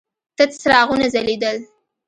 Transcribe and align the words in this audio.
تت 0.37 0.51
څراغونه 0.61 1.05
ځلېدل. 1.13 1.57